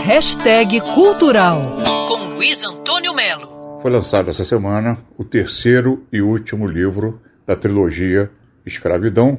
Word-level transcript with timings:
Hashtag 0.00 0.80
Cultural 0.80 1.76
com 2.08 2.34
Luiz 2.34 2.64
Antônio 2.64 3.14
Melo. 3.14 3.80
Foi 3.80 3.90
lançado 3.90 4.30
essa 4.30 4.44
semana 4.44 4.98
o 5.16 5.22
terceiro 5.22 6.04
e 6.10 6.20
último 6.20 6.66
livro 6.66 7.20
da 7.46 7.54
trilogia 7.54 8.28
Escravidão, 8.66 9.38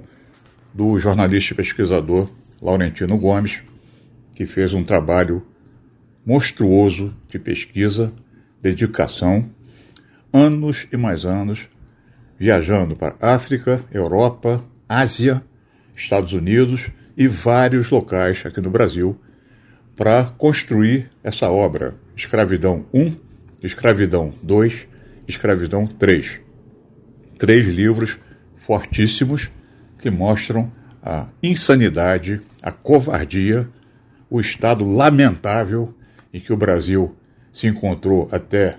do 0.74 0.98
jornalista 1.00 1.54
e 1.54 1.58
pesquisador 1.58 2.30
Laurentino 2.62 3.18
Gomes, 3.18 3.62
que 4.36 4.46
fez 4.46 4.74
um 4.74 4.86
trabalho 4.86 5.46
monstruoso 6.26 7.14
de 7.28 7.40
pesquisa, 7.40 8.14
dedicação, 8.62 9.50
anos 10.32 10.88
e 10.94 10.96
mais 10.96 11.26
anos, 11.26 11.68
viajando 12.40 12.96
para 12.96 13.16
África, 13.20 13.84
Europa, 13.92 14.64
Ásia, 14.88 15.44
Estados 15.94 16.32
Unidos 16.32 16.90
e 17.18 17.28
vários 17.28 17.90
locais 17.90 18.44
aqui 18.46 18.62
no 18.62 18.70
Brasil 18.70 19.20
para 19.96 20.24
construir 20.38 21.10
essa 21.24 21.50
obra, 21.50 21.96
Escravidão 22.16 22.86
1, 22.94 23.16
Escravidão 23.62 24.34
2, 24.42 24.88
Escravidão 25.28 25.86
3. 25.86 26.40
Três 27.38 27.66
livros 27.68 28.18
fortíssimos 28.58 29.50
que 30.00 30.10
mostram 30.10 30.72
a 31.02 31.28
insanidade, 31.42 32.42
a 32.62 32.72
covardia, 32.72 33.68
o 34.30 34.40
estado 34.40 34.86
lamentável 34.86 35.94
em 36.34 36.40
que 36.40 36.52
o 36.52 36.58
Brasil 36.58 37.16
se 37.52 37.68
encontrou 37.68 38.28
até 38.32 38.78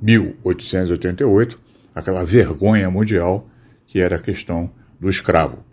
1888, 0.00 1.58
aquela 1.94 2.24
vergonha 2.24 2.90
mundial 2.90 3.48
que 3.86 4.00
era 4.00 4.16
a 4.16 4.20
questão 4.20 4.70
do 5.00 5.10
escravo. 5.10 5.64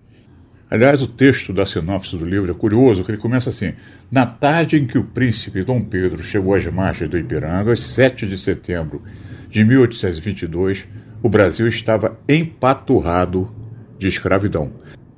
Aliás, 0.71 1.02
o 1.02 1.07
texto 1.07 1.52
da 1.52 1.66
sinopse 1.66 2.16
do 2.16 2.23
livro 2.23 2.49
é 2.49 2.53
curioso, 2.53 3.03
que 3.03 3.12
ele 3.12 3.17
começa 3.17 3.49
assim: 3.49 3.73
Na 4.09 4.25
tarde 4.25 4.77
em 4.77 4.85
que 4.85 4.98
o 4.98 5.03
príncipe 5.03 5.66
Dom 5.66 5.84
Pedro 5.84 6.23
chegou 6.23 6.55
às 6.55 6.66
margens 6.67 7.09
do 7.09 7.17
Ipiranga, 7.17 7.75
7 7.75 8.25
de 8.25 8.38
setembro 8.38 9.02
de 9.49 9.65
1822, 9.65 10.87
o 11.21 11.27
Brasil 11.27 11.68
estava 11.68 12.18
empaturrado 12.27 13.54
de 13.99 14.07
escravidão. 14.07 14.71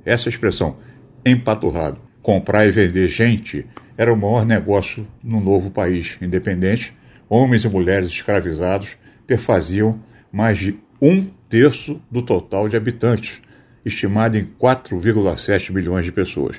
Essa 0.04 0.28
expressão, 0.28 0.76
empaturrado, 1.24 2.00
comprar 2.20 2.66
e 2.66 2.72
vender 2.72 3.06
gente, 3.06 3.64
era 3.96 4.12
o 4.12 4.16
maior 4.16 4.44
negócio 4.44 5.06
no 5.22 5.40
novo 5.40 5.70
país 5.70 6.18
independente. 6.20 6.92
Homens 7.28 7.64
e 7.64 7.68
mulheres 7.68 8.08
escravizados 8.08 8.96
perfaziam 9.24 10.00
mais 10.32 10.58
de 10.58 10.76
um 11.00 11.28
terço 11.48 12.00
do 12.10 12.22
total 12.22 12.68
de 12.68 12.76
habitantes 12.76 13.40
estimado 13.84 14.36
em 14.36 14.44
4,7 14.44 15.72
milhões 15.72 16.04
de 16.04 16.12
pessoas. 16.12 16.56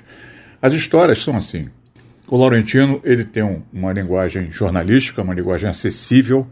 As 0.61 0.73
histórias 0.73 1.21
são 1.21 1.35
assim. 1.35 1.69
O 2.27 2.37
Laurentino 2.37 2.99
ele 3.03 3.23
tem 3.23 3.43
um, 3.43 3.61
uma 3.71 3.93
linguagem 3.93 4.51
jornalística, 4.51 5.21
uma 5.21 5.33
linguagem 5.33 5.69
acessível. 5.69 6.47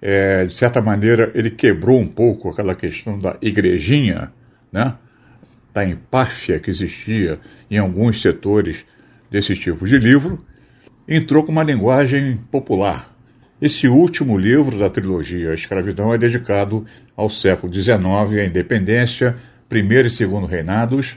É, 0.00 0.46
de 0.46 0.54
certa 0.54 0.80
maneira, 0.80 1.30
ele 1.34 1.50
quebrou 1.50 2.00
um 2.00 2.08
pouco 2.08 2.48
aquela 2.48 2.74
questão 2.74 3.18
da 3.18 3.36
igrejinha, 3.40 4.32
né? 4.72 4.94
da 5.72 5.84
empáfia 5.84 6.58
que 6.58 6.70
existia 6.70 7.38
em 7.70 7.78
alguns 7.78 8.20
setores 8.20 8.84
desse 9.30 9.54
tipo 9.54 9.86
de 9.86 9.98
livro, 9.98 10.44
entrou 11.08 11.42
com 11.42 11.52
uma 11.52 11.62
linguagem 11.62 12.36
popular. 12.50 13.10
Esse 13.60 13.86
último 13.86 14.36
livro 14.36 14.78
da 14.78 14.90
trilogia 14.90 15.50
A 15.50 15.54
Escravidão 15.54 16.12
é 16.12 16.18
dedicado 16.18 16.84
ao 17.16 17.30
século 17.30 17.72
XIX, 17.72 18.00
à 18.00 18.44
independência, 18.44 19.36
primeiro 19.72 20.06
e 20.06 20.10
segundo 20.10 20.46
reinados, 20.46 21.16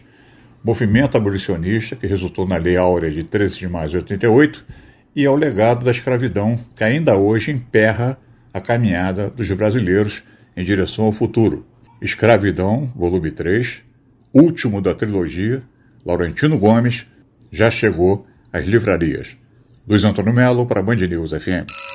movimento 0.64 1.18
abolicionista, 1.18 1.94
que 1.94 2.08
resultou 2.08 2.48
na 2.48 2.56
Lei 2.56 2.78
Áurea 2.78 3.12
de 3.12 3.22
13 3.22 3.58
de 3.60 3.68
maio 3.68 3.90
de 3.90 3.98
88, 3.98 4.66
e 5.14 5.26
ao 5.26 5.36
legado 5.36 5.84
da 5.84 5.92
escravidão, 5.92 6.58
que 6.74 6.82
ainda 6.82 7.18
hoje 7.18 7.52
emperra 7.52 8.18
a 8.54 8.62
caminhada 8.62 9.30
dos 9.30 9.52
brasileiros 9.52 10.24
em 10.56 10.64
direção 10.64 11.04
ao 11.04 11.12
futuro. 11.12 11.68
Escravidão, 12.02 12.90
volume 12.96 13.30
3, 13.30 13.82
último 14.34 14.82
da 14.82 14.96
trilogia, 14.96 15.62
Laurentino 16.06 16.58
Gomes, 16.58 17.06
já 17.52 17.70
chegou 17.70 18.26
às 18.54 18.66
livrarias. 18.66 19.36
Luiz 19.86 20.06
Antônio 20.06 20.34
Melo 20.34 20.66
para 20.66 20.82
Band 20.82 20.96
News 20.96 21.32
FM. 21.32 21.95